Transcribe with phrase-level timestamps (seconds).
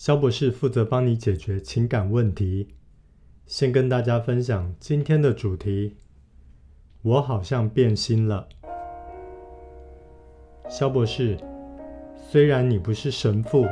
[0.00, 2.68] 肖博士负责帮你解决情感问题。
[3.44, 5.98] 先跟大家分享今天的主题：
[7.02, 8.48] 我好像变心了。
[10.70, 11.36] 肖博士，
[12.16, 13.66] 虽然你不是神父，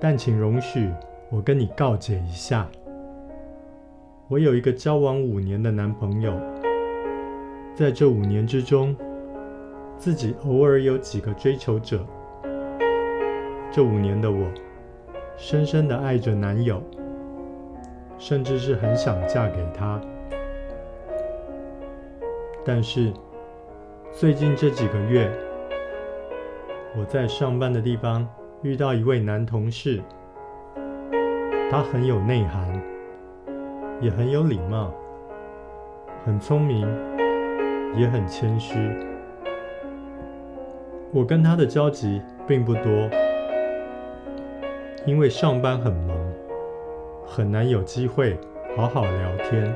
[0.00, 0.88] 但请容许
[1.28, 2.66] 我跟你告解一下。
[4.26, 6.32] 我有一个交往五年的男朋友，
[7.74, 8.96] 在这五年之中，
[9.98, 12.06] 自己偶尔有几个追求者。
[13.70, 14.50] 这五年的我。
[15.42, 16.82] 深深的爱着男友，
[18.18, 19.98] 甚至是很想嫁给他。
[22.62, 23.10] 但是
[24.12, 25.30] 最近这几个月，
[26.94, 28.28] 我在上班的地方
[28.60, 30.02] 遇到一位男同事，
[31.70, 32.78] 他很有内涵，
[33.98, 34.92] 也很有礼貌，
[36.22, 36.86] 很聪明，
[37.96, 38.76] 也很谦虚。
[41.12, 43.08] 我跟他的交集并不多。
[45.06, 46.16] 因为上班很忙，
[47.24, 48.36] 很难有机会
[48.76, 49.74] 好好聊天。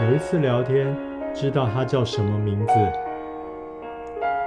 [0.00, 0.94] 有一次聊天，
[1.32, 2.74] 知道他叫什么名字，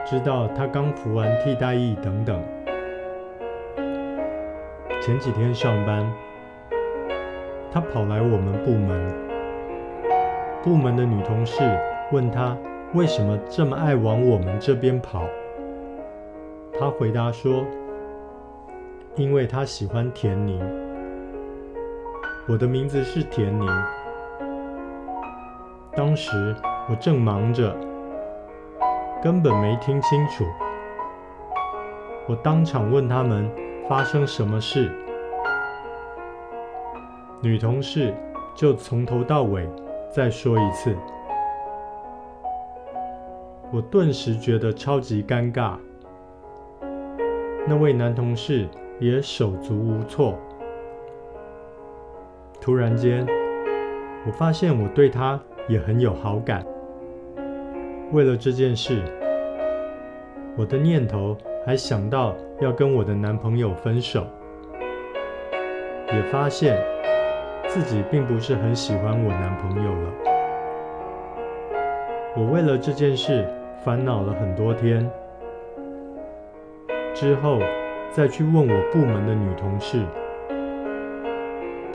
[0.05, 2.43] 知道他刚服完替代役等等。
[5.01, 6.05] 前几天上班，
[7.71, 9.13] 他跑来我们部门，
[10.61, 11.63] 部门的女同事
[12.11, 12.55] 问他
[12.93, 15.23] 为什么这么爱往我们这边跑，
[16.77, 17.63] 他回答说。
[19.19, 20.57] 因为他喜欢田宁，
[22.47, 23.67] 我的名字是田宁。
[25.93, 26.55] 当时
[26.89, 27.75] 我正忙着，
[29.21, 30.45] 根本没听清楚。
[32.29, 33.51] 我当场问他们
[33.89, 34.89] 发生什么事，
[37.41, 38.15] 女同事
[38.55, 39.67] 就从头到尾
[40.09, 40.95] 再说一次。
[43.69, 45.73] 我顿时觉得超级尴尬。
[47.67, 48.65] 那位男同事。
[48.99, 50.37] 也手足无措。
[52.61, 53.25] 突然间，
[54.27, 56.65] 我发现我对他也很有好感。
[58.11, 59.01] 为了这件事，
[60.57, 64.25] 我的念头还想到要跟我的男朋友分手，
[66.11, 66.77] 也发现
[67.67, 70.13] 自己并不是很喜欢我男朋友了。
[72.35, 73.47] 我为了这件事
[73.85, 75.09] 烦恼了很多天。
[77.13, 77.59] 之后，
[78.11, 80.03] 再去问我部门的女同事，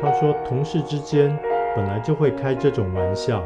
[0.01, 1.37] 她说同事之间
[1.75, 3.43] 本来就会开这种玩笑，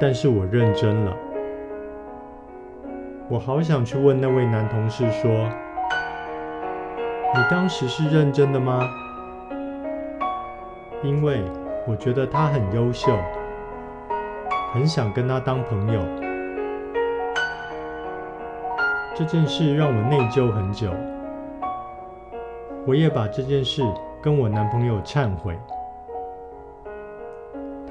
[0.00, 1.16] 但是我认真了。
[3.28, 5.30] 我好想去问那位男同事说
[7.34, 8.88] ：“你当时是认真的吗？”
[11.02, 11.42] 因为
[11.86, 13.16] 我觉得他很优秀，
[14.72, 16.25] 很想跟他当朋友。
[19.18, 20.92] 这件事让我内疚很久，
[22.86, 23.82] 我也把这件事
[24.20, 25.58] 跟我男朋友忏悔。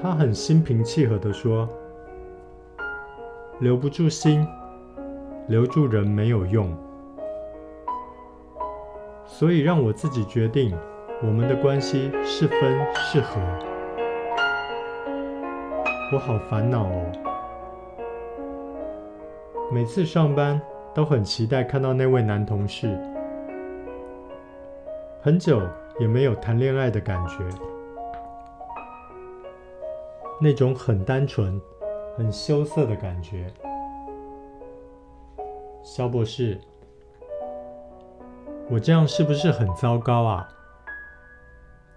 [0.00, 1.68] 他很心平气和地说
[3.58, 4.46] ：“留不住心，
[5.48, 6.72] 留住人没有用，
[9.24, 10.78] 所以让我自己决定
[11.24, 13.40] 我们的关系是分是合。”
[16.14, 17.10] 我好烦恼哦，
[19.72, 20.62] 每次上班。
[20.96, 22.98] 都很期待看到那位男同事，
[25.20, 25.60] 很久
[26.00, 27.46] 也没有谈恋爱的感觉，
[30.40, 31.60] 那种很单纯、
[32.16, 33.52] 很羞涩的感觉。
[35.82, 36.58] 肖博士，
[38.70, 40.48] 我这样是不是很糟糕啊？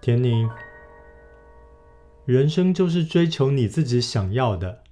[0.02, 0.46] 田宁，
[2.26, 4.82] 人生就是追求你自己想要的，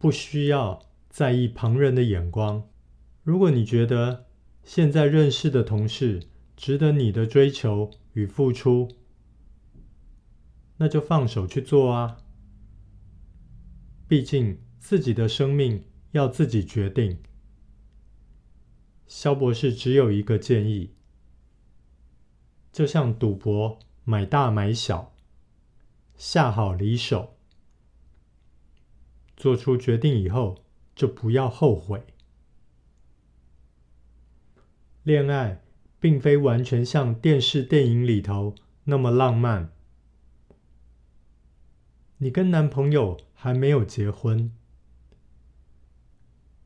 [0.00, 0.80] 不需要。
[1.08, 2.68] 在意旁人的眼光。
[3.22, 4.26] 如果你觉得
[4.62, 8.88] 现在认识的同事值得你的追求与付出，
[10.76, 12.18] 那就放手去做啊。
[14.06, 17.18] 毕竟自己的生命要自己决定。
[19.06, 20.94] 萧博士只有一个建议，
[22.72, 25.14] 就像赌博，买大买小，
[26.16, 27.36] 下好离手，
[29.36, 30.64] 做出决定以后
[30.98, 32.02] 就不要后悔。
[35.04, 35.62] 恋爱
[36.00, 39.72] 并非完全像电视电影里头那么浪漫。
[42.16, 44.50] 你跟男朋友还没有结婚，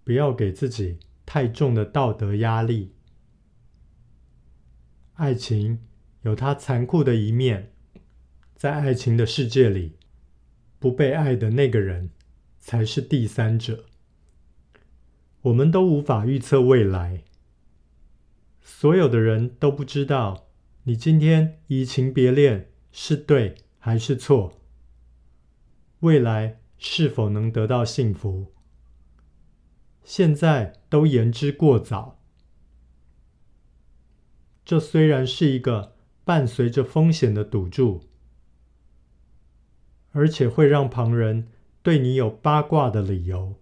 [0.03, 2.95] 不要给自己太重的道德压力。
[5.13, 5.85] 爱情
[6.23, 7.75] 有它残酷的一面，
[8.57, 9.99] 在爱情的世界里，
[10.79, 12.09] 不被爱的那个人
[12.59, 13.85] 才是第三者。
[15.43, 17.25] 我们都无法预测未来。
[18.61, 20.47] 所有的人都不知道
[20.85, 24.61] 你今天移情别恋是对还是错，
[26.01, 28.53] 未来是否能得到幸福，
[30.05, 32.21] 现在都言之过早。
[34.65, 38.03] 这虽然是一个伴随着风险的赌注，
[40.13, 41.49] 而且会让旁人
[41.83, 43.62] 对你有八卦的理由。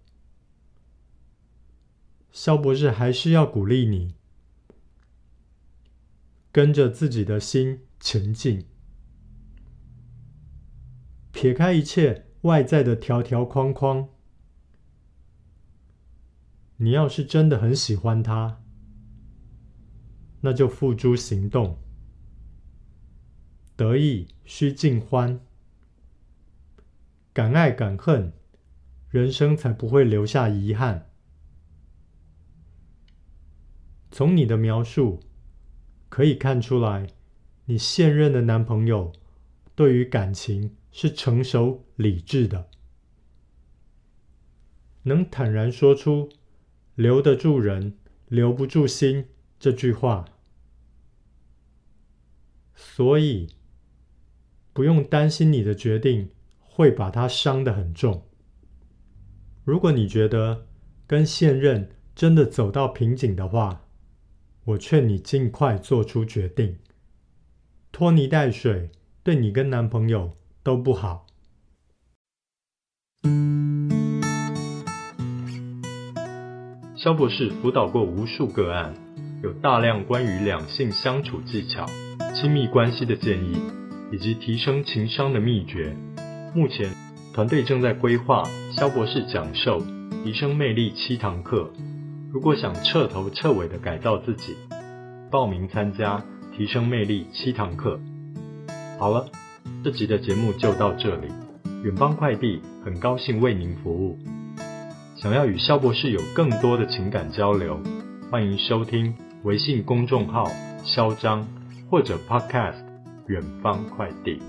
[2.31, 4.15] 萧博士还是要鼓励你。
[6.51, 8.65] 跟着自己的心前进，
[11.31, 14.09] 撇开一切外在的条条框框。
[16.77, 18.61] 你要是真的很喜欢他，
[20.41, 21.77] 那就付诸行动。
[23.77, 25.39] 得意须尽欢，
[27.31, 28.33] 敢爱敢恨，
[29.09, 31.10] 人生才不会留下遗憾。
[34.11, 35.19] 从你的描述。
[36.09, 37.07] 可以看出来，
[37.67, 39.13] 你现任的男朋友
[39.75, 42.67] 对于感情是成熟理智的，
[45.03, 46.27] 能坦然说出
[46.95, 47.97] “留得住人，
[48.27, 49.27] 留不住心”
[49.57, 50.25] 这句话，
[52.75, 53.47] 所以
[54.73, 56.29] 不用担心你的决定
[56.59, 58.27] 会把他伤得很重。
[59.63, 60.67] 如果你觉得
[61.07, 63.87] 跟现任真的走到瓶颈的话，
[64.65, 66.77] 我劝你尽快做出决定，
[67.91, 68.91] 拖泥带水
[69.23, 71.25] 对你跟男朋友都不好。
[76.95, 78.93] 肖博士辅导过无数个案，
[79.41, 81.87] 有大量关于两性相处技巧、
[82.35, 83.59] 亲密关系的建议，
[84.11, 85.97] 以及提升情商的秘诀。
[86.53, 86.93] 目前
[87.33, 88.43] 团队正在规划
[88.77, 89.79] 肖博士讲授
[90.23, 91.73] 提升魅力七堂课。
[92.33, 94.55] 如果想彻头彻尾的改造自己，
[95.29, 96.23] 报名参加
[96.55, 97.99] 提升魅力七堂课。
[98.97, 99.27] 好了，
[99.83, 101.27] 这集的节目就到这里。
[101.83, 104.17] 远方快递很高兴为您服务。
[105.17, 107.77] 想要与肖博士有更多的情感交流，
[108.31, 109.13] 欢迎收听
[109.43, 110.49] 微信公众号
[110.85, 111.45] “肖张”
[111.91, 112.85] 或者 Podcast“
[113.27, 114.41] 远方快递”。